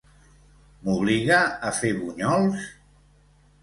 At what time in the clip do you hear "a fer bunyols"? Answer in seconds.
1.71-2.69